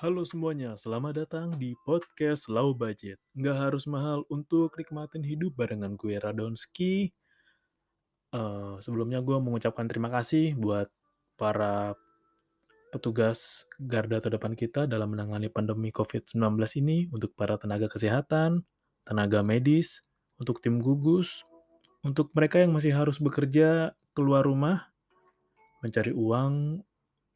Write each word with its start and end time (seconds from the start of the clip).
Halo 0.00 0.24
semuanya, 0.24 0.80
selamat 0.80 1.12
datang 1.12 1.60
di 1.60 1.76
podcast 1.84 2.48
Low 2.48 2.72
Budget. 2.72 3.20
Nggak 3.36 3.56
harus 3.68 3.84
mahal 3.84 4.24
untuk 4.32 4.72
nikmatin 4.80 5.20
hidup 5.20 5.52
barengan 5.60 5.92
gue 6.00 6.16
Radonski. 6.16 7.12
Uh, 8.32 8.80
sebelumnya 8.80 9.20
gue 9.20 9.36
mengucapkan 9.36 9.84
terima 9.84 10.08
kasih 10.08 10.56
buat 10.56 10.88
para 11.36 11.92
petugas 12.96 13.68
garda 13.76 14.24
terdepan 14.24 14.56
kita 14.56 14.88
dalam 14.88 15.12
menangani 15.12 15.52
pandemi 15.52 15.92
COVID-19 15.92 16.48
ini 16.80 17.12
untuk 17.12 17.36
para 17.36 17.60
tenaga 17.60 17.92
kesehatan, 17.92 18.64
tenaga 19.04 19.44
medis, 19.44 20.00
untuk 20.40 20.64
tim 20.64 20.80
gugus, 20.80 21.44
untuk 22.00 22.32
mereka 22.32 22.56
yang 22.56 22.72
masih 22.72 22.96
harus 22.96 23.20
bekerja 23.20 23.92
keluar 24.16 24.48
rumah, 24.48 24.96
mencari 25.84 26.16
uang 26.16 26.88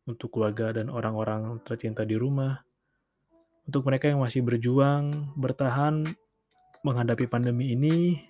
untuk 0.04 0.36
keluarga 0.36 0.76
dan 0.76 0.92
orang-orang 0.92 1.60
tercinta 1.64 2.04
di 2.04 2.16
rumah, 2.16 2.60
untuk 3.64 3.88
mereka 3.88 4.12
yang 4.12 4.20
masih 4.20 4.44
berjuang, 4.44 5.32
bertahan 5.40 6.04
menghadapi 6.84 7.24
pandemi 7.24 7.72
ini, 7.72 8.20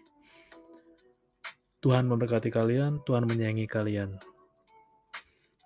Tuhan 1.82 2.06
memberkati 2.06 2.48
kalian, 2.54 3.02
Tuhan 3.02 3.26
menyayangi 3.26 3.66
kalian. 3.66 4.16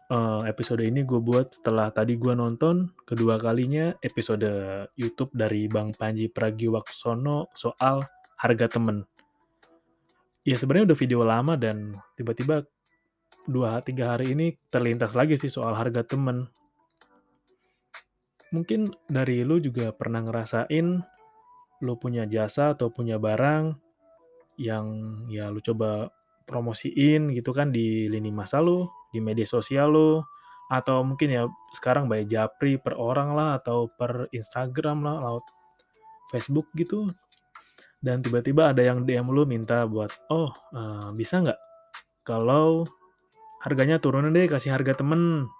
Uh, 0.08 0.40
episode 0.48 0.80
ini 0.80 1.04
gue 1.04 1.20
buat 1.20 1.52
setelah 1.52 1.92
tadi 1.92 2.16
gue 2.16 2.32
nonton 2.32 2.88
kedua 3.04 3.36
kalinya 3.36 3.92
episode 4.00 4.48
YouTube 4.96 5.28
dari 5.36 5.68
Bang 5.68 5.92
Panji 5.92 6.32
Pragiwaksono 6.32 7.52
soal 7.52 8.08
harga 8.40 8.72
temen. 8.72 9.04
Ya 10.48 10.56
sebenarnya 10.56 10.96
udah 10.96 10.98
video 10.98 11.20
lama 11.28 11.60
dan 11.60 12.00
tiba-tiba 12.16 12.64
dua 13.48 13.80
tiga 13.80 14.14
hari 14.14 14.36
ini 14.36 14.60
terlintas 14.68 15.16
lagi 15.16 15.40
sih 15.40 15.48
soal 15.48 15.72
harga 15.72 16.04
temen 16.04 16.52
mungkin 18.52 18.92
dari 19.08 19.44
lu 19.44 19.56
juga 19.60 19.92
pernah 19.96 20.20
ngerasain 20.20 21.00
lu 21.80 21.94
punya 21.96 22.28
jasa 22.28 22.76
atau 22.76 22.92
punya 22.92 23.16
barang 23.16 23.76
yang 24.58 24.86
ya 25.30 25.48
lu 25.48 25.62
coba 25.62 26.10
promosiin 26.48 27.28
gitu 27.36 27.52
kan 27.52 27.68
di 27.68 28.08
lini 28.08 28.32
masa 28.32 28.64
lu, 28.64 28.88
di 29.12 29.20
media 29.20 29.44
sosial 29.44 29.92
lu, 29.92 30.12
atau 30.72 31.04
mungkin 31.04 31.28
ya 31.28 31.44
sekarang 31.76 32.08
bayar 32.08 32.26
japri 32.26 32.80
per 32.80 32.96
orang 32.96 33.36
lah 33.36 33.60
atau 33.60 33.92
per 33.92 34.32
Instagram 34.32 35.04
lah, 35.04 35.16
laut 35.20 35.44
Facebook 36.32 36.72
gitu. 36.72 37.12
Dan 38.00 38.24
tiba-tiba 38.24 38.72
ada 38.72 38.80
yang 38.80 39.04
DM 39.04 39.28
lu 39.28 39.44
minta 39.44 39.84
buat, 39.84 40.08
oh 40.32 40.50
uh, 40.72 41.12
bisa 41.12 41.44
nggak 41.44 41.60
kalau 42.24 42.88
harganya 43.64 43.98
turunin 43.98 44.30
deh 44.34 44.46
kasih 44.46 44.74
harga 44.74 44.98
temen 45.02 45.50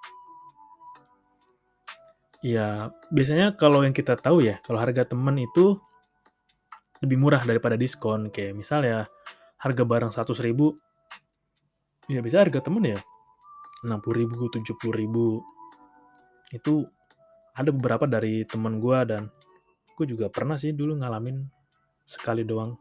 Ya, 2.38 2.94
biasanya 3.10 3.58
kalau 3.58 3.82
yang 3.82 3.90
kita 3.90 4.14
tahu 4.14 4.46
ya, 4.46 4.62
kalau 4.62 4.78
harga 4.78 5.02
temen 5.02 5.42
itu 5.42 5.74
lebih 7.02 7.18
murah 7.18 7.42
daripada 7.42 7.74
diskon. 7.74 8.30
Kayak 8.30 8.54
misalnya 8.54 9.10
harga 9.58 9.82
barang 9.82 10.14
100 10.14 10.46
ribu, 10.46 10.78
ya 12.06 12.22
bisa 12.22 12.38
harga 12.38 12.62
temen 12.62 12.94
ya 12.94 13.00
60 13.82 13.90
ribu, 14.14 14.46
70 14.54 14.94
ribu. 14.94 15.42
Itu 16.54 16.86
ada 17.58 17.74
beberapa 17.74 18.06
dari 18.06 18.46
temen 18.46 18.78
gue 18.78 18.98
dan 19.02 19.26
gue 19.98 20.06
juga 20.06 20.30
pernah 20.30 20.54
sih 20.54 20.70
dulu 20.70 20.94
ngalamin 20.94 21.42
sekali 22.06 22.46
doang. 22.46 22.78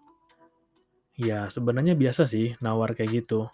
Ya 1.17 1.49
sebenarnya 1.49 1.97
biasa 1.97 2.29
sih 2.29 2.53
nawar 2.61 2.93
kayak 2.93 3.25
gitu. 3.25 3.49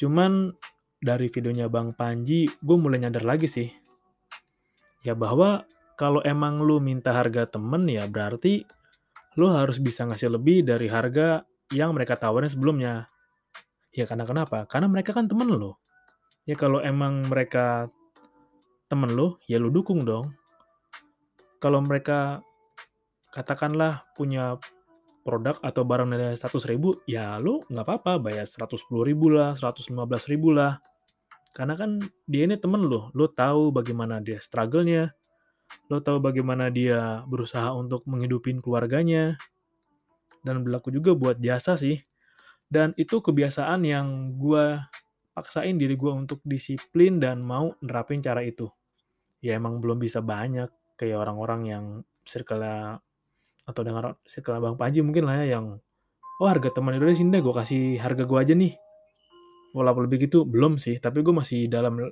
Cuman 0.00 0.56
dari 0.98 1.30
videonya 1.30 1.70
Bang 1.70 1.94
Panji, 1.94 2.50
gue 2.50 2.76
mulai 2.76 3.02
nyadar 3.02 3.22
lagi 3.22 3.46
sih 3.46 3.68
ya 5.06 5.14
bahwa 5.14 5.66
kalau 5.98 6.22
emang 6.22 6.62
lu 6.62 6.78
minta 6.78 7.14
harga 7.14 7.46
temen 7.46 7.86
ya 7.88 8.06
berarti 8.06 8.62
lu 9.38 9.50
harus 9.50 9.78
bisa 9.78 10.06
ngasih 10.06 10.34
lebih 10.34 10.66
dari 10.66 10.90
harga 10.90 11.46
yang 11.70 11.94
mereka 11.94 12.18
tawarin 12.18 12.50
sebelumnya. 12.50 13.06
Ya 13.94 14.06
karena 14.06 14.26
kenapa? 14.26 14.66
Karena 14.66 14.90
mereka 14.90 15.14
kan 15.14 15.30
temen 15.30 15.46
lu. 15.46 15.74
Ya 16.48 16.58
kalau 16.58 16.82
emang 16.82 17.28
mereka 17.30 17.86
temen 18.90 19.14
lu, 19.14 19.38
ya 19.46 19.62
lu 19.62 19.70
dukung 19.70 20.02
dong. 20.02 20.34
Kalau 21.62 21.82
mereka 21.82 22.42
katakanlah 23.30 24.06
punya 24.14 24.58
produk 25.22 25.60
atau 25.60 25.82
barang 25.86 26.08
nilai 26.08 26.34
100 26.34 26.70
ribu, 26.70 26.98
ya 27.06 27.36
lu 27.38 27.62
nggak 27.68 27.84
apa-apa 27.84 28.12
bayar 28.22 28.46
110 28.46 28.90
ribu 29.06 29.30
lah, 29.30 29.54
115 29.54 29.92
ribu 30.30 30.50
lah. 30.50 30.82
Karena 31.58 31.74
kan 31.74 31.98
dia 32.22 32.46
ini 32.46 32.54
temen 32.54 32.86
lo, 32.86 33.10
lo 33.18 33.26
tahu 33.26 33.74
bagaimana 33.74 34.22
dia 34.22 34.38
struggle-nya, 34.38 35.10
lo 35.90 35.98
tahu 35.98 36.22
bagaimana 36.22 36.70
dia 36.70 37.26
berusaha 37.26 37.74
untuk 37.74 38.06
menghidupin 38.06 38.62
keluarganya, 38.62 39.34
dan 40.46 40.62
berlaku 40.62 40.94
juga 40.94 41.18
buat 41.18 41.42
jasa 41.42 41.74
sih. 41.74 41.98
Dan 42.70 42.94
itu 42.94 43.18
kebiasaan 43.18 43.82
yang 43.82 44.38
gue 44.38 44.78
paksain 45.34 45.74
diri 45.74 45.98
gue 45.98 46.14
untuk 46.14 46.38
disiplin 46.46 47.18
dan 47.18 47.42
mau 47.42 47.74
nerapin 47.82 48.22
cara 48.22 48.46
itu. 48.46 48.70
Ya 49.42 49.58
emang 49.58 49.82
belum 49.82 49.98
bisa 49.98 50.22
banyak, 50.22 50.70
kayak 50.94 51.26
orang-orang 51.26 51.60
yang 51.66 51.84
circle 52.22 52.62
atau 53.66 53.82
dengan 53.82 54.14
circle 54.30 54.62
Bang 54.62 54.78
Panji 54.78 55.02
mungkin 55.02 55.26
lah 55.26 55.42
ya, 55.42 55.58
yang 55.58 55.82
oh 56.38 56.46
harga 56.46 56.70
teman 56.70 56.94
di 56.94 57.18
sini 57.18 57.34
deh, 57.34 57.42
gue 57.42 57.50
kasih 57.50 57.98
harga 57.98 58.22
gue 58.22 58.38
aja 58.38 58.54
nih 58.54 58.78
walaupun 59.78 60.10
lebih 60.10 60.26
gitu 60.26 60.42
belum 60.42 60.76
sih. 60.76 60.98
Tapi 60.98 61.22
gue 61.22 61.30
masih 61.30 61.70
dalam 61.70 62.02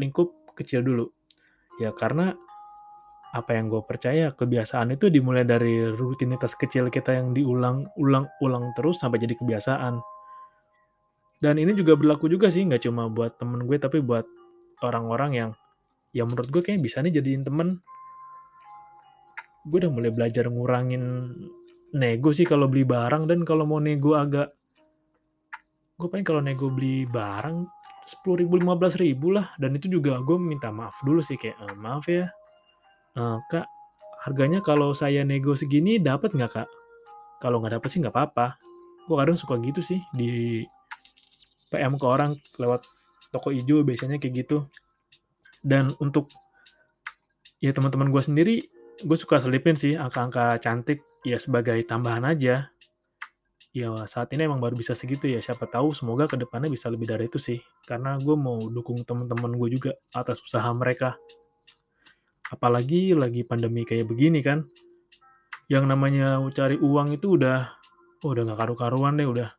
lingkup 0.00 0.56
kecil 0.56 0.80
dulu. 0.80 1.06
Ya 1.76 1.92
karena 1.92 2.32
apa 3.30 3.54
yang 3.54 3.70
gue 3.70 3.82
percaya 3.86 4.34
kebiasaan 4.34 4.98
itu 4.98 5.06
dimulai 5.06 5.46
dari 5.46 5.86
rutinitas 5.86 6.58
kecil 6.58 6.90
kita 6.90 7.14
yang 7.14 7.30
diulang-ulang-ulang 7.30 8.74
terus 8.74 8.98
sampai 8.98 9.22
jadi 9.22 9.38
kebiasaan. 9.38 10.02
Dan 11.40 11.56
ini 11.56 11.72
juga 11.72 11.96
berlaku 11.96 12.26
juga 12.26 12.50
sih 12.50 12.66
nggak 12.66 12.84
cuma 12.84 13.06
buat 13.08 13.38
temen 13.38 13.64
gue 13.64 13.78
tapi 13.78 14.02
buat 14.02 14.26
orang-orang 14.82 15.30
yang 15.32 15.50
yang 16.10 16.26
menurut 16.26 16.50
gue 16.50 16.60
kayaknya 16.60 16.82
bisa 16.84 16.98
nih 17.00 17.22
jadiin 17.22 17.46
temen. 17.46 17.78
Gue 19.62 19.78
udah 19.78 19.92
mulai 19.94 20.10
belajar 20.10 20.50
ngurangin 20.50 21.02
nego 21.94 22.30
sih 22.34 22.44
kalau 22.44 22.66
beli 22.66 22.82
barang 22.82 23.30
dan 23.30 23.46
kalau 23.46 23.62
mau 23.62 23.78
nego 23.78 24.18
agak 24.18 24.50
gue 26.00 26.08
pengen 26.08 26.24
kalau 26.24 26.40
nego 26.40 26.72
beli 26.72 27.04
barang 27.04 27.68
sepuluh 28.08 28.40
ribu 28.40 28.56
lima 28.56 28.74
belas 28.74 28.96
ribu 28.96 29.36
lah. 29.36 29.52
Dan 29.60 29.76
itu 29.76 29.92
juga 29.92 30.16
gue 30.24 30.40
minta 30.40 30.72
maaf 30.72 30.96
dulu 31.04 31.20
sih 31.20 31.36
kayak 31.36 31.60
e, 31.60 31.66
maaf 31.76 32.08
ya. 32.08 32.32
E, 33.12 33.22
kak 33.52 33.68
harganya 34.24 34.64
kalau 34.64 34.96
saya 34.96 35.20
nego 35.22 35.52
segini 35.52 36.00
dapat 36.00 36.32
nggak 36.32 36.50
kak? 36.56 36.68
Kalau 37.44 37.60
nggak 37.60 37.76
dapat 37.76 37.88
sih 37.92 38.00
nggak 38.00 38.16
apa-apa. 38.16 38.56
Gue 39.04 39.16
kadang 39.20 39.36
suka 39.36 39.60
gitu 39.60 39.84
sih 39.84 40.00
di 40.16 40.64
PM 41.68 42.00
ke 42.00 42.06
orang 42.08 42.34
lewat 42.56 42.82
toko 43.30 43.52
hijau 43.52 43.84
biasanya 43.84 44.16
kayak 44.16 44.48
gitu. 44.48 44.64
Dan 45.60 45.92
untuk 46.00 46.32
ya 47.60 47.76
teman-teman 47.76 48.08
gue 48.08 48.22
sendiri 48.24 48.56
gue 49.00 49.16
suka 49.16 49.40
selipin 49.40 49.76
sih 49.76 49.96
angka-angka 49.96 50.60
cantik 50.64 51.04
ya 51.24 51.36
sebagai 51.36 51.76
tambahan 51.84 52.24
aja 52.24 52.72
ya 53.70 54.02
saat 54.10 54.34
ini 54.34 54.50
emang 54.50 54.58
baru 54.58 54.74
bisa 54.74 54.92
segitu 54.98 55.30
ya. 55.30 55.38
Siapa 55.38 55.66
tahu 55.70 55.94
semoga 55.94 56.26
ke 56.26 56.36
depannya 56.38 56.70
bisa 56.70 56.90
lebih 56.90 57.10
dari 57.10 57.30
itu 57.30 57.38
sih. 57.38 57.58
Karena 57.86 58.18
gue 58.18 58.34
mau 58.34 58.66
dukung 58.70 59.02
teman-teman 59.06 59.54
gue 59.54 59.68
juga 59.80 59.90
atas 60.14 60.42
usaha 60.42 60.66
mereka. 60.74 61.16
Apalagi 62.50 63.14
lagi 63.14 63.46
pandemi 63.46 63.86
kayak 63.86 64.10
begini 64.10 64.42
kan. 64.42 64.66
Yang 65.70 65.84
namanya 65.86 66.42
cari 66.50 66.76
uang 66.78 67.14
itu 67.14 67.38
udah 67.38 67.70
oh, 68.26 68.30
udah 68.34 68.42
nggak 68.50 68.58
karu-karuan 68.58 69.14
deh 69.14 69.28
udah. 69.30 69.50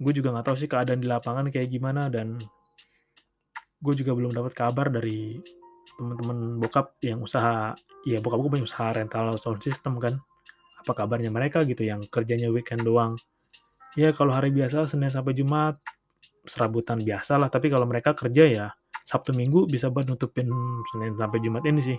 Gue 0.00 0.12
juga 0.16 0.34
nggak 0.34 0.46
tahu 0.50 0.56
sih 0.58 0.68
keadaan 0.68 1.00
di 1.00 1.06
lapangan 1.06 1.52
kayak 1.54 1.70
gimana 1.70 2.10
dan 2.10 2.42
gue 3.80 3.94
juga 3.96 4.12
belum 4.12 4.36
dapat 4.36 4.52
kabar 4.52 4.92
dari 4.92 5.40
teman-teman 5.96 6.60
bokap 6.60 7.00
yang 7.00 7.20
usaha 7.24 7.72
ya 8.04 8.20
bokap 8.20 8.40
gue 8.40 8.50
punya 8.56 8.66
usaha 8.68 8.92
rental 8.92 9.36
sound 9.40 9.60
system 9.60 9.96
kan 10.00 10.20
apa 10.80 10.92
kabarnya 10.96 11.28
mereka 11.28 11.62
gitu 11.68 11.84
yang 11.84 12.04
kerjanya 12.08 12.48
weekend 12.48 12.82
doang. 12.82 13.20
Ya 13.98 14.10
kalau 14.16 14.32
hari 14.32 14.48
biasa 14.50 14.88
Senin 14.88 15.12
sampai 15.12 15.36
Jumat 15.36 15.76
serabutan 16.48 17.04
biasa 17.04 17.36
lah. 17.36 17.52
Tapi 17.52 17.68
kalau 17.68 17.84
mereka 17.84 18.16
kerja 18.16 18.44
ya 18.48 18.66
Sabtu 19.04 19.36
Minggu 19.36 19.68
bisa 19.68 19.92
buat 19.92 20.08
nutupin 20.08 20.48
Senin 20.90 21.14
sampai 21.20 21.38
Jumat 21.44 21.62
ini 21.68 21.80
sih. 21.84 21.98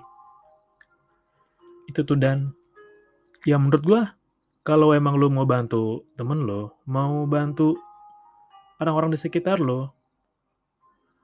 Itu 1.85 2.01
tuh 2.01 2.17
dan. 2.17 2.51
Ya 3.45 3.57
menurut 3.57 3.83
gua 3.85 4.01
kalau 4.61 4.93
emang 4.93 5.17
lo 5.17 5.27
mau 5.33 5.45
bantu 5.45 6.05
temen 6.13 6.45
lo 6.45 6.77
mau 6.85 7.25
bantu 7.25 7.73
orang-orang 8.77 9.13
di 9.13 9.19
sekitar 9.19 9.57
lo 9.57 9.89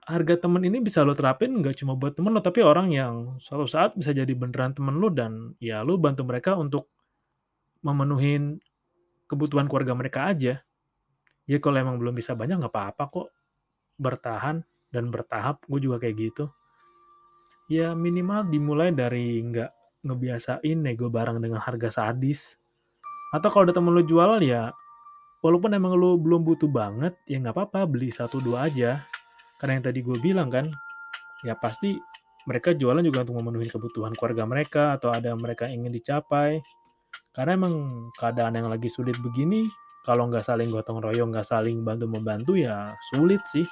harga 0.09 0.41
temen 0.41 0.65
ini 0.65 0.81
bisa 0.81 1.05
lo 1.05 1.13
terapin 1.13 1.61
nggak 1.61 1.77
cuma 1.77 1.93
buat 1.93 2.17
temen 2.17 2.33
lo 2.33 2.41
tapi 2.41 2.65
orang 2.65 2.89
yang 2.89 3.37
suatu 3.37 3.69
saat 3.69 3.93
bisa 3.93 4.09
jadi 4.09 4.29
beneran 4.33 4.73
temen 4.73 4.97
lo 4.97 5.13
dan 5.13 5.53
ya 5.61 5.85
lo 5.85 6.01
bantu 6.01 6.25
mereka 6.25 6.57
untuk 6.57 6.89
memenuhi 7.83 8.57
kebutuhan 9.27 9.67
keluarga 9.67 9.93
mereka 9.93 10.31
aja. 10.31 10.63
Ya 11.47 11.57
kalau 11.63 11.77
emang 11.79 11.95
belum 11.99 12.15
bisa 12.15 12.35
banyak 12.35 12.59
nggak 12.59 12.73
apa-apa 12.73 13.03
kok. 13.11 13.27
Bertahan 13.99 14.63
dan 14.91 15.09
bertahap 15.11 15.61
gue 15.67 15.79
juga 15.83 16.01
kayak 16.01 16.15
gitu. 16.17 16.45
Ya 17.67 17.91
minimal 17.91 18.47
dimulai 18.47 18.95
dari 18.95 19.43
nggak 19.43 20.03
ngebiasain 20.07 20.77
nego 20.79 21.11
barang 21.11 21.43
dengan 21.43 21.59
harga 21.59 22.03
sadis. 22.03 22.55
Atau 23.35 23.51
kalau 23.51 23.67
ada 23.67 23.75
temen 23.75 23.91
lo 23.91 24.03
jualan 24.03 24.39
ya 24.39 24.71
walaupun 25.43 25.75
emang 25.75 25.99
lo 25.99 26.15
belum 26.15 26.47
butuh 26.47 26.71
banget 26.71 27.13
ya 27.27 27.37
nggak 27.43 27.53
apa-apa 27.53 27.83
beli 27.87 28.11
satu 28.11 28.39
dua 28.39 28.71
aja. 28.71 29.03
Karena 29.59 29.81
yang 29.81 29.85
tadi 29.89 29.99
gue 30.05 30.17
bilang 30.21 30.47
kan 30.47 30.69
ya 31.43 31.57
pasti 31.59 31.97
mereka 32.47 32.71
jualan 32.71 33.03
juga 33.03 33.27
untuk 33.27 33.43
memenuhi 33.43 33.67
kebutuhan 33.67 34.15
keluarga 34.15 34.47
mereka 34.47 34.83
atau 34.95 35.11
ada 35.11 35.35
mereka 35.35 35.67
ingin 35.67 35.91
dicapai 35.91 36.63
karena 37.37 37.53
emang 37.53 38.09
keadaan 38.17 38.57
yang 38.57 38.65
lagi 38.65 38.89
sulit 38.89 39.13
begini 39.21 39.69
kalau 40.01 40.25
nggak 40.25 40.41
saling 40.41 40.73
gotong 40.73 40.97
royong 40.97 41.29
nggak 41.29 41.45
saling 41.45 41.85
bantu 41.85 42.09
membantu 42.09 42.57
ya 42.57 42.97
sulit 43.13 43.45
sih. 43.45 43.67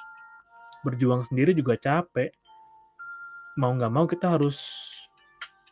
Berjuang 0.85 1.25
sendiri 1.25 1.57
juga 1.57 1.73
capek. 1.73 2.29
Mau 3.57 3.73
nggak 3.73 3.89
mau 3.89 4.05
kita 4.05 4.37
harus 4.37 4.61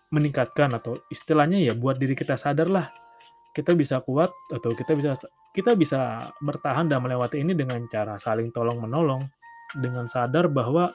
meningkatkan 0.09 0.73
atau 0.73 0.97
istilahnya 1.13 1.61
ya 1.61 1.77
buat 1.77 2.01
diri 2.01 2.17
kita 2.17 2.33
sadar 2.33 2.65
lah. 2.65 2.89
Kita 3.53 3.77
bisa 3.77 4.01
kuat 4.01 4.33
atau 4.49 4.73
kita 4.73 4.97
bisa 4.97 5.13
kita 5.53 5.77
bisa 5.77 6.33
bertahan 6.41 6.89
dan 6.89 7.05
melewati 7.05 7.45
ini 7.45 7.53
dengan 7.53 7.85
cara 7.85 8.17
saling 8.17 8.49
tolong 8.49 8.81
menolong 8.81 9.21
dengan 9.77 10.09
sadar 10.09 10.49
bahwa 10.49 10.89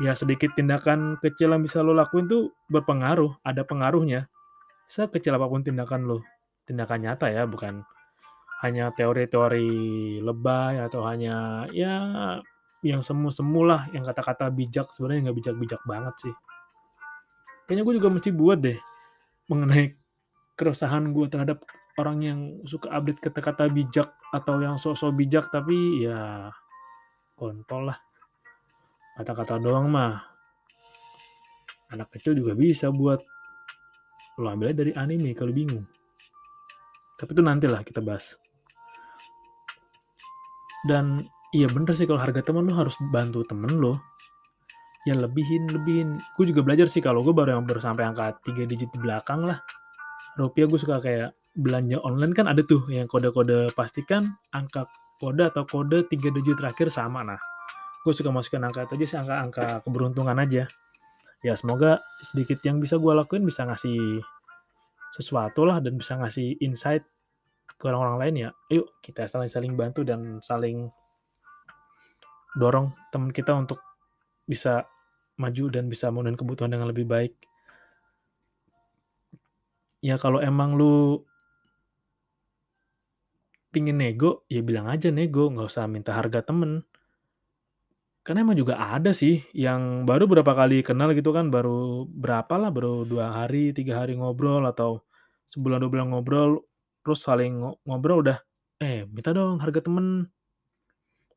ya 0.00 0.16
sedikit 0.16 0.56
tindakan 0.56 1.20
kecil 1.20 1.52
yang 1.52 1.60
bisa 1.60 1.84
lo 1.84 1.92
lakuin 1.92 2.24
tuh 2.24 2.48
berpengaruh 2.72 3.44
ada 3.44 3.60
pengaruhnya 3.60 4.31
sekecil 4.92 5.32
apa 5.32 5.48
pun 5.48 5.64
tindakan 5.64 6.04
lo 6.04 6.20
tindakan 6.68 7.00
nyata 7.00 7.32
ya 7.32 7.48
bukan 7.48 7.80
hanya 8.62 8.92
teori-teori 8.94 10.20
lebay 10.22 10.78
atau 10.84 11.02
hanya 11.08 11.66
ya 11.74 11.96
yang 12.82 13.02
semu-semu 13.02 13.62
lah 13.66 13.90
yang 13.90 14.06
kata-kata 14.06 14.50
bijak. 14.54 14.90
Sebenarnya 14.94 15.30
nggak 15.30 15.38
bijak-bijak 15.38 15.82
banget 15.82 16.14
sih. 16.28 16.34
Kayaknya 17.66 17.82
gue 17.82 17.94
juga 17.98 18.10
mesti 18.10 18.30
buat 18.30 18.58
deh 18.62 18.78
mengenai 19.50 19.98
keresahan 20.54 21.10
gue 21.10 21.26
terhadap 21.26 21.66
orang 21.98 22.18
yang 22.22 22.38
suka 22.66 22.90
update 22.90 23.22
kata-kata 23.22 23.66
bijak 23.70 24.06
atau 24.30 24.62
yang 24.62 24.78
sosok 24.78 25.14
bijak 25.14 25.50
tapi 25.50 26.06
ya 26.06 26.50
kontol 27.34 27.90
lah. 27.90 27.98
Kata-kata 29.18 29.58
doang 29.58 29.90
mah. 29.90 30.22
Anak 31.90 32.14
kecil 32.14 32.38
juga 32.38 32.54
bisa 32.54 32.94
buat 32.94 33.22
lo 34.40 34.48
ambilnya 34.48 34.76
dari 34.84 34.92
anime 34.96 35.36
kalau 35.36 35.52
bingung. 35.52 35.84
Tapi 37.20 37.30
itu 37.36 37.42
nantilah 37.44 37.84
kita 37.84 38.00
bahas. 38.00 38.38
Dan 40.82 41.22
iya 41.54 41.68
bener 41.68 41.92
sih 41.94 42.08
kalau 42.08 42.18
harga 42.18 42.42
temen 42.42 42.66
lo 42.66 42.74
harus 42.74 42.96
bantu 43.12 43.44
temen 43.44 43.78
lo. 43.78 44.00
Ya 45.04 45.18
lebihin 45.18 45.68
lebihin. 45.70 46.22
Gue 46.38 46.48
juga 46.48 46.62
belajar 46.62 46.86
sih 46.88 47.02
kalau 47.02 47.26
gue 47.26 47.34
baru 47.34 47.58
yang 47.58 47.66
baru 47.66 47.82
sampai 47.82 48.06
angka 48.06 48.38
3 48.46 48.70
digit 48.70 48.90
di 48.90 48.98
belakang 48.98 49.44
lah. 49.44 49.60
Rupiah 50.38 50.66
gue 50.70 50.78
suka 50.80 51.02
kayak 51.02 51.36
belanja 51.52 52.00
online 52.00 52.32
kan 52.32 52.48
ada 52.48 52.64
tuh 52.64 52.88
yang 52.88 53.04
kode-kode 53.04 53.76
pastikan 53.76 54.32
angka 54.56 54.88
kode 55.20 55.44
atau 55.44 55.68
kode 55.68 56.08
3 56.08 56.32
digit 56.40 56.56
terakhir 56.56 56.88
sama 56.88 57.20
nah. 57.22 57.38
Gue 58.02 58.16
suka 58.16 58.34
masukin 58.34 58.64
angka 58.64 58.88
itu 58.88 58.98
aja 58.98 59.06
sih 59.06 59.18
angka-angka 59.20 59.86
keberuntungan 59.86 60.34
aja 60.38 60.66
ya 61.42 61.58
semoga 61.58 61.98
sedikit 62.22 62.62
yang 62.62 62.78
bisa 62.78 62.96
gue 62.96 63.12
lakuin 63.12 63.42
bisa 63.42 63.66
ngasih 63.66 64.22
sesuatu 65.12 65.66
lah 65.68 65.82
dan 65.82 65.98
bisa 65.98 66.16
ngasih 66.16 66.56
insight 66.62 67.04
ke 67.66 67.84
orang-orang 67.90 68.18
lain 68.18 68.34
ya 68.38 68.50
yuk 68.70 68.86
kita 69.02 69.26
saling-saling 69.26 69.74
bantu 69.74 70.06
dan 70.06 70.38
saling 70.40 70.88
dorong 72.56 72.92
teman 73.10 73.32
kita 73.32 73.52
untuk 73.56 73.80
bisa 74.44 74.84
maju 75.40 75.64
dan 75.72 75.88
bisa 75.88 76.12
memenuhi 76.12 76.36
kebutuhan 76.36 76.72
dengan 76.72 76.92
lebih 76.92 77.08
baik. 77.08 77.32
Ya 80.02 80.18
kalau 80.18 80.42
emang 80.42 80.76
lu 80.76 81.22
pingin 83.72 83.96
nego, 83.96 84.44
ya 84.52 84.60
bilang 84.60 84.90
aja 84.90 85.08
nego, 85.08 85.48
nggak 85.48 85.68
usah 85.70 85.88
minta 85.88 86.12
harga 86.12 86.44
temen. 86.44 86.84
Karena 88.22 88.46
emang 88.46 88.54
juga 88.54 88.78
ada 88.78 89.10
sih 89.10 89.42
yang 89.50 90.06
baru 90.06 90.30
berapa 90.30 90.54
kali 90.54 90.86
kenal 90.86 91.10
gitu 91.10 91.34
kan, 91.34 91.50
baru 91.50 92.06
berapa 92.06 92.54
lah, 92.54 92.70
baru 92.70 93.02
dua 93.02 93.34
hari, 93.34 93.74
tiga 93.74 93.98
hari 93.98 94.14
ngobrol 94.14 94.62
atau 94.70 95.02
sebulan 95.50 95.82
dua 95.82 95.90
bulan 95.90 96.06
ngobrol, 96.14 96.50
terus 97.02 97.26
saling 97.26 97.58
ngobrol 97.82 98.22
udah, 98.22 98.38
eh 98.78 99.02
minta 99.10 99.34
dong 99.34 99.58
harga 99.58 99.82
temen. 99.82 100.30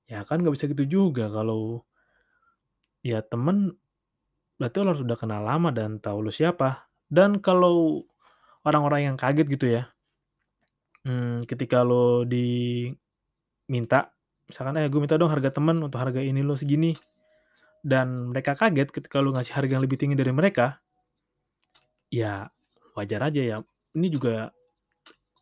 Ya 0.05 0.21
kan 0.21 0.45
nggak 0.45 0.53
bisa 0.53 0.69
gitu 0.69 0.85
juga 0.85 1.25
kalau 1.33 1.81
ya 3.01 3.25
temen 3.25 3.77
berarti 4.57 4.77
lo 4.81 4.89
harus 4.95 5.03
udah 5.03 5.17
kenal 5.19 5.41
lama 5.43 5.69
dan 5.73 5.99
tahu 5.99 6.29
lu 6.29 6.31
siapa. 6.33 6.87
Dan 7.09 7.41
kalau 7.41 8.05
orang-orang 8.65 9.13
yang 9.13 9.17
kaget 9.17 9.47
gitu 9.51 9.67
ya, 9.69 9.83
hmm, 11.05 11.45
ketika 11.49 11.85
lo 11.85 12.25
diminta, 12.25 14.14
misalkan, 14.49 14.77
eh 14.79 14.87
gue 14.89 14.99
minta 15.01 15.17
dong 15.17 15.33
harga 15.33 15.49
temen 15.53 15.81
untuk 15.81 15.97
harga 15.97 16.21
ini 16.21 16.41
lo 16.45 16.53
segini, 16.57 16.93
dan 17.85 18.33
mereka 18.33 18.57
kaget 18.57 18.89
ketika 18.89 19.21
lo 19.21 19.33
ngasih 19.33 19.53
harga 19.53 19.77
yang 19.77 19.83
lebih 19.85 19.97
tinggi 20.01 20.17
dari 20.17 20.33
mereka, 20.33 20.81
ya 22.09 22.49
wajar 22.97 23.29
aja 23.29 23.41
ya. 23.41 23.57
Ini 23.95 24.07
juga 24.11 24.51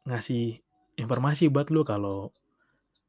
ngasih 0.07 0.60
informasi 1.00 1.50
buat 1.50 1.74
lo 1.74 1.81
kalau 1.81 2.29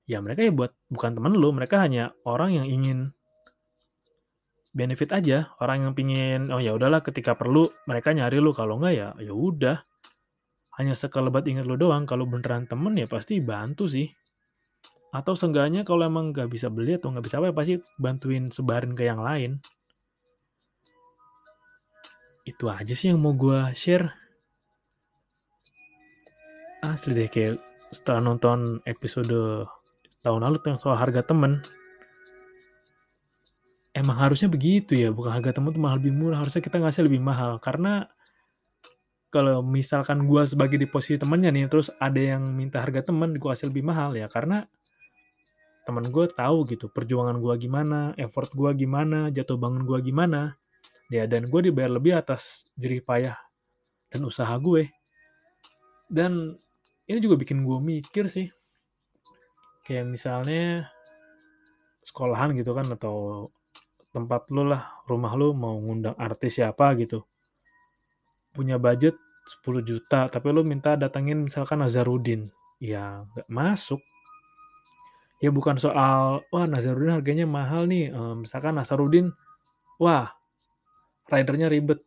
ya 0.08 0.20
mereka 0.20 0.44
ya 0.44 0.52
buat 0.52 0.72
bukan 0.88 1.16
temen 1.16 1.34
lo, 1.36 1.50
mereka 1.50 1.82
hanya 1.82 2.14
orang 2.24 2.54
yang 2.54 2.66
ingin 2.68 3.12
benefit 4.74 5.14
aja 5.14 5.54
orang 5.62 5.86
yang 5.86 5.92
pingin 5.94 6.50
oh 6.50 6.58
ya 6.58 6.74
udahlah 6.74 6.98
ketika 6.98 7.38
perlu 7.38 7.70
mereka 7.86 8.10
nyari 8.10 8.42
lu 8.42 8.50
kalau 8.50 8.82
enggak 8.82 8.94
ya 8.98 9.08
ya 9.22 9.32
udah. 9.32 9.78
Hanya 10.74 10.98
sekelebat 10.98 11.46
inget 11.46 11.70
lu 11.70 11.78
doang 11.78 12.02
kalau 12.02 12.26
beneran 12.26 12.66
temen 12.66 12.98
ya 12.98 13.06
pasti 13.06 13.38
bantu 13.38 13.86
sih 13.86 14.10
atau 15.14 15.38
seenggaknya 15.38 15.86
kalau 15.86 16.02
emang 16.02 16.34
nggak 16.34 16.50
bisa 16.50 16.66
beli 16.66 16.98
atau 16.98 17.14
nggak 17.14 17.22
bisa 17.22 17.38
apa 17.38 17.46
ya 17.50 17.54
pasti 17.54 17.74
bantuin 17.94 18.50
sebarin 18.50 18.98
ke 18.98 19.06
yang 19.06 19.22
lain. 19.22 19.62
Itu 22.42 22.66
aja 22.66 22.90
sih 22.90 23.14
yang 23.14 23.22
mau 23.22 23.30
gue 23.38 23.70
share. 23.78 24.10
Asli 26.82 27.14
deh 27.14 27.30
kayak 27.30 27.62
setelah 27.94 28.20
nonton 28.26 28.82
episode 28.90 29.30
tahun 30.26 30.40
lalu 30.42 30.58
tuh 30.58 30.74
yang 30.74 30.80
soal 30.82 30.98
harga 30.98 31.22
temen. 31.22 31.62
Emang 33.94 34.18
harusnya 34.18 34.50
begitu 34.50 34.98
ya, 34.98 35.14
bukan 35.14 35.30
harga 35.30 35.54
temen 35.54 35.70
tuh 35.70 35.78
mahal 35.78 36.02
lebih 36.02 36.10
murah, 36.10 36.42
harusnya 36.42 36.58
kita 36.58 36.82
ngasih 36.82 37.06
lebih 37.06 37.22
mahal. 37.22 37.62
Karena 37.62 38.10
kalau 39.30 39.62
misalkan 39.62 40.26
gue 40.26 40.42
sebagai 40.50 40.74
di 40.74 40.90
posisi 40.90 41.14
temennya 41.14 41.54
nih, 41.54 41.70
terus 41.70 41.94
ada 42.02 42.18
yang 42.18 42.42
minta 42.58 42.82
harga 42.82 43.06
temen, 43.06 43.38
gue 43.38 43.46
kasih 43.46 43.70
lebih 43.70 43.86
mahal 43.86 44.10
ya, 44.18 44.26
karena 44.26 44.66
temen 45.84 46.08
gue 46.08 46.24
tahu 46.32 46.64
gitu 46.64 46.88
perjuangan 46.88 47.36
gue 47.38 47.54
gimana, 47.60 48.16
effort 48.16 48.48
gue 48.56 48.72
gimana, 48.72 49.28
jatuh 49.28 49.60
bangun 49.60 49.84
gue 49.84 50.00
gimana, 50.00 50.56
ya 51.12 51.28
dan 51.28 51.52
gue 51.52 51.60
dibayar 51.70 51.92
lebih 51.92 52.16
atas 52.16 52.64
jerih 52.80 53.04
payah 53.04 53.36
dan 54.08 54.24
usaha 54.24 54.52
gue. 54.56 54.88
Dan 56.08 56.56
ini 57.04 57.18
juga 57.20 57.36
bikin 57.36 57.68
gue 57.68 57.78
mikir 57.84 58.32
sih, 58.32 58.48
kayak 59.84 60.08
misalnya 60.08 60.88
sekolahan 62.00 62.56
gitu 62.56 62.72
kan 62.72 62.88
atau 62.88 63.48
tempat 64.12 64.48
lu 64.48 64.64
lah, 64.64 64.88
rumah 65.04 65.36
lu 65.36 65.52
mau 65.52 65.76
ngundang 65.76 66.16
artis 66.16 66.56
siapa 66.56 66.96
gitu. 66.96 67.24
Punya 68.54 68.80
budget 68.80 69.18
10 69.60 69.84
juta, 69.84 70.32
tapi 70.32 70.48
lu 70.48 70.64
minta 70.64 70.96
datengin 70.96 71.44
misalkan 71.44 71.84
Nazarudin, 71.84 72.48
ya 72.80 73.28
nggak 73.34 73.48
masuk. 73.52 74.00
Ya 75.42 75.50
bukan 75.50 75.76
soal, 75.76 76.46
wah 76.54 76.66
Nazarudin 76.70 77.18
harganya 77.18 77.46
mahal 77.46 77.90
nih, 77.90 78.10
eee, 78.14 78.34
misalkan 78.38 78.78
Nazarudin, 78.78 79.34
wah 79.98 80.30
ridernya 81.30 81.66
ribet. 81.72 82.00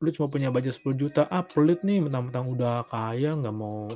Lu 0.00 0.08
cuma 0.16 0.32
punya 0.32 0.48
budget 0.48 0.80
10 0.80 0.96
juta, 0.96 1.28
ah 1.28 1.44
pelit 1.44 1.84
nih 1.84 2.00
mentang-mentang 2.00 2.48
udah 2.48 2.88
kaya 2.88 3.36
nggak 3.36 3.52
mau 3.56 3.92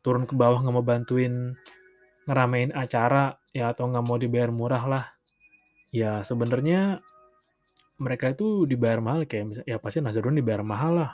turun 0.00 0.24
ke 0.24 0.34
bawah, 0.36 0.60
nggak 0.64 0.76
mau 0.76 0.86
bantuin 0.86 1.52
ngeramein 2.26 2.72
acara, 2.72 3.36
ya 3.52 3.72
atau 3.72 3.88
nggak 3.92 4.04
mau 4.06 4.16
dibayar 4.16 4.50
murah 4.50 4.84
lah. 4.88 5.04
Ya 5.92 6.24
sebenarnya 6.24 7.00
mereka 8.00 8.32
itu 8.32 8.68
dibayar 8.68 9.00
mahal 9.00 9.24
kayak 9.24 9.44
misal 9.52 9.64
ya 9.68 9.76
pasti 9.80 10.00
Nazarudin 10.04 10.40
dibayar 10.40 10.64
mahal 10.64 10.92
lah. 11.04 11.12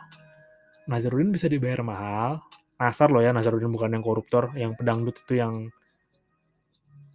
Nazarudin 0.90 1.30
bisa 1.34 1.46
dibayar 1.50 1.82
mahal, 1.86 2.42
Nasar 2.82 3.14
loh 3.14 3.22
ya, 3.22 3.30
Nazarudin 3.30 3.70
bukan 3.70 3.94
yang 3.94 4.02
koruptor, 4.02 4.50
yang 4.58 4.74
pedangdut 4.74 5.14
itu 5.22 5.38
yang 5.38 5.70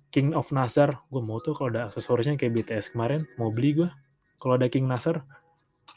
King 0.09 0.33
of 0.33 0.49
Nasar. 0.55 1.03
Gue 1.11 1.21
mau 1.21 1.39
tuh 1.43 1.53
kalau 1.55 1.73
ada 1.73 1.91
aksesorisnya 1.91 2.39
kayak 2.39 2.63
BTS 2.63 2.95
kemarin, 2.95 3.27
mau 3.35 3.51
beli 3.51 3.83
gue. 3.83 3.89
Kalau 4.37 4.55
ada 4.55 4.67
King 4.71 4.87
Nasar. 4.87 5.23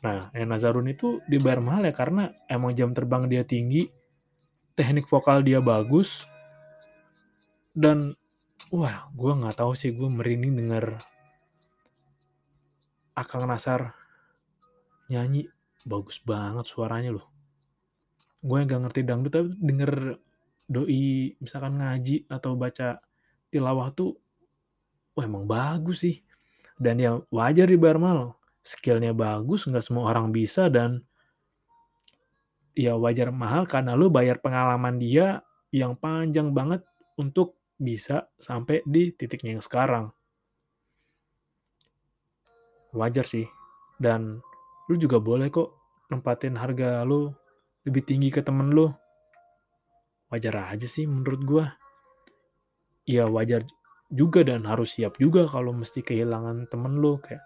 Nah, 0.00 0.30
yang 0.32 0.48
Nazarudin 0.48 0.94
itu 0.94 1.20
dibayar 1.26 1.58
mahal 1.58 1.84
ya 1.84 1.94
karena 1.94 2.30
emang 2.46 2.72
jam 2.72 2.94
terbang 2.94 3.26
dia 3.26 3.42
tinggi, 3.42 3.90
teknik 4.78 5.10
vokal 5.10 5.42
dia 5.44 5.58
bagus, 5.58 6.24
dan 7.74 8.14
wah 8.70 9.10
gue 9.12 9.32
nggak 9.34 9.58
tahu 9.60 9.72
sih 9.74 9.90
gue 9.92 10.08
merinding 10.08 10.56
denger 10.56 10.86
Akang 13.18 13.44
Nasar 13.44 13.92
nyanyi 15.10 15.50
bagus 15.84 16.22
banget 16.22 16.64
suaranya 16.64 17.12
loh. 17.12 17.26
Gue 18.40 18.64
yang 18.64 18.72
gak 18.72 18.82
ngerti 18.88 19.00
dangdut 19.04 19.32
tapi 19.34 19.52
denger 19.60 20.16
doi 20.70 21.34
misalkan 21.42 21.76
ngaji 21.76 22.30
atau 22.30 22.56
baca 22.56 23.02
tilawah 23.50 23.90
tuh 23.92 24.16
wah 25.14 25.26
emang 25.26 25.44
bagus 25.44 26.06
sih. 26.06 26.22
Dan 26.80 26.96
ya 26.96 27.20
wajar 27.28 27.68
dibayar 27.68 28.00
mahal. 28.00 28.20
Skillnya 28.64 29.12
bagus, 29.12 29.68
nggak 29.68 29.84
semua 29.84 30.08
orang 30.08 30.32
bisa 30.32 30.72
dan 30.72 31.04
ya 32.72 32.96
wajar 32.96 33.28
mahal 33.34 33.68
karena 33.68 33.92
lu 33.98 34.08
bayar 34.08 34.40
pengalaman 34.40 34.96
dia 34.96 35.44
yang 35.74 35.98
panjang 35.98 36.54
banget 36.54 36.80
untuk 37.18 37.60
bisa 37.80 38.28
sampai 38.36 38.84
di 38.84 39.12
titiknya 39.12 39.58
yang 39.58 39.64
sekarang. 39.64 40.12
Wajar 42.92 43.24
sih. 43.24 43.46
Dan 44.00 44.40
lu 44.88 44.94
juga 44.96 45.20
boleh 45.20 45.52
kok 45.52 45.76
nempatin 46.10 46.56
harga 46.56 47.04
lu 47.06 47.30
lebih 47.86 48.02
tinggi 48.04 48.28
ke 48.32 48.42
temen 48.44 48.72
lu. 48.72 48.90
Wajar 50.30 50.74
aja 50.74 50.86
sih 50.86 51.06
menurut 51.06 51.40
gua. 51.42 51.66
Ya 53.10 53.26
wajar 53.26 53.66
juga 54.06 54.46
dan 54.46 54.62
harus 54.70 54.94
siap 54.94 55.18
juga 55.18 55.50
kalau 55.50 55.74
mesti 55.74 55.98
kehilangan 55.98 56.70
temen 56.70 57.02
lu 57.02 57.18
kayak 57.18 57.42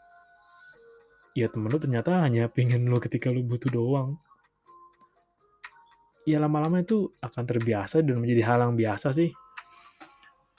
ya 1.32 1.48
temen 1.48 1.72
lu 1.72 1.80
ternyata 1.80 2.20
hanya 2.20 2.48
pengen 2.54 2.84
lu 2.84 3.00
ketika 3.00 3.32
lu 3.32 3.40
butuh 3.40 3.72
doang. 3.72 4.20
Ya 6.28 6.40
lama-lama 6.40 6.80
itu 6.80 7.12
akan 7.20 7.44
terbiasa 7.44 8.04
dan 8.04 8.20
menjadi 8.20 8.44
hal 8.44 8.58
yang 8.64 8.76
biasa 8.76 9.16
sih. 9.16 9.32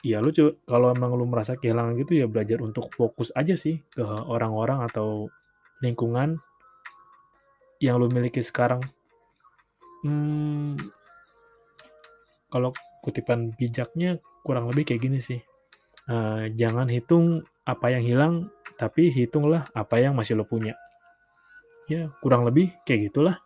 Ya 0.05 0.21
lu 0.21 0.29
coba 0.29 0.57
kalau 0.69 0.87
emang 0.93 1.17
lu 1.17 1.25
merasa 1.29 1.57
kehilangan 1.57 1.97
gitu 2.01 2.21
ya 2.21 2.25
belajar 2.29 2.61
untuk 2.61 2.93
fokus 2.93 3.33
aja 3.33 3.53
sih 3.57 3.81
ke 3.93 4.05
orang-orang 4.05 4.85
atau 4.85 5.29
lingkungan 5.81 6.37
yang 7.81 7.97
lu 7.97 8.09
miliki 8.09 8.45
sekarang. 8.45 8.85
Hmm, 10.05 10.77
kalau 12.53 12.69
kutipan 13.01 13.57
bijaknya 13.57 14.21
kurang 14.45 14.69
lebih 14.69 14.93
kayak 14.93 15.01
gini 15.01 15.17
sih. 15.17 15.41
Uh, 16.05 16.53
jangan 16.53 16.85
hitung 16.85 17.41
apa 17.65 17.89
yang 17.89 18.05
hilang, 18.05 18.33
tapi 18.77 19.09
hitunglah 19.09 19.65
apa 19.73 19.97
yang 19.97 20.13
masih 20.13 20.37
lo 20.37 20.45
punya. 20.45 20.77
Ya, 21.89 22.13
kurang 22.21 22.45
lebih 22.45 22.69
kayak 22.85 23.09
gitulah. 23.09 23.41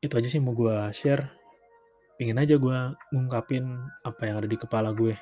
Itu 0.00 0.16
aja 0.16 0.28
sih 0.32 0.40
mau 0.40 0.56
gue 0.56 0.72
share. 0.96 1.28
Pengen 2.16 2.40
aja 2.40 2.56
gue 2.56 2.78
ngungkapin 3.12 3.68
apa 4.00 4.22
yang 4.24 4.40
ada 4.40 4.48
di 4.48 4.56
kepala 4.56 4.96
gue. 4.96 5.12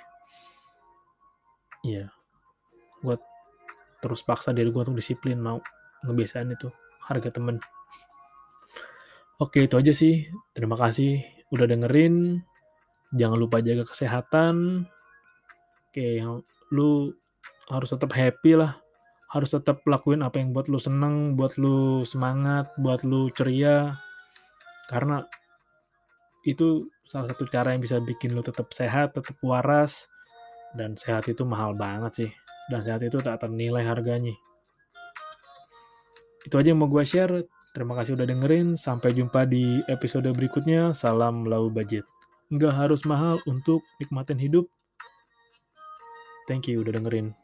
Iya. 1.82 2.14
Gue 3.02 3.18
terus 3.98 4.22
paksa 4.22 4.54
diri 4.54 4.70
gue 4.70 4.82
untuk 4.86 4.94
disiplin 4.94 5.42
mau 5.42 5.58
ngebiasain 6.06 6.46
itu 6.54 6.70
harga 7.10 7.34
temen. 7.34 7.58
Oke, 9.42 9.66
itu 9.66 9.74
aja 9.74 9.90
sih. 9.90 10.30
Terima 10.54 10.78
kasih 10.78 11.18
udah 11.50 11.66
dengerin. 11.66 12.38
Jangan 13.14 13.38
lupa 13.38 13.62
jaga 13.62 13.86
kesehatan. 13.86 14.84
Oke, 15.88 16.18
lu 16.74 17.14
harus 17.70 17.88
tetap 17.94 18.10
happy 18.10 18.58
lah. 18.58 18.74
Harus 19.30 19.54
tetap 19.54 19.82
lakuin 19.86 20.22
apa 20.22 20.42
yang 20.42 20.50
buat 20.50 20.66
lu 20.66 20.78
seneng, 20.78 21.38
buat 21.38 21.54
lu 21.58 22.02
semangat, 22.02 22.70
buat 22.78 23.06
lu 23.06 23.30
ceria. 23.30 23.94
Karena 24.90 25.22
itu 26.42 26.90
salah 27.06 27.30
satu 27.30 27.46
cara 27.46 27.72
yang 27.72 27.82
bisa 27.82 28.02
bikin 28.02 28.34
lu 28.34 28.42
tetap 28.42 28.74
sehat, 28.74 29.14
tetap 29.14 29.38
waras. 29.46 30.10
Dan 30.74 30.98
sehat 30.98 31.30
itu 31.30 31.46
mahal 31.46 31.78
banget 31.78 32.12
sih. 32.14 32.30
Dan 32.66 32.82
sehat 32.82 33.06
itu 33.06 33.22
tak 33.22 33.46
ternilai 33.46 33.86
harganya. 33.86 34.34
Itu 36.42 36.58
aja 36.58 36.74
yang 36.74 36.82
mau 36.82 36.90
gue 36.90 37.06
share. 37.06 37.46
Terima 37.70 37.94
kasih 37.94 38.18
udah 38.18 38.26
dengerin. 38.26 38.74
Sampai 38.74 39.14
jumpa 39.14 39.46
di 39.46 39.80
episode 39.86 40.26
berikutnya. 40.34 40.90
Salam 40.90 41.46
low 41.46 41.70
budget. 41.70 42.04
Nggak 42.52 42.74
harus 42.76 43.04
mahal 43.08 43.40
untuk 43.48 43.80
nikmatin 44.00 44.40
hidup. 44.40 44.68
Thank 46.44 46.68
you 46.68 46.84
udah 46.84 46.92
dengerin. 47.00 47.43